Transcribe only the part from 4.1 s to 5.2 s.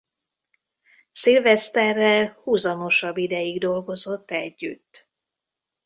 együtt.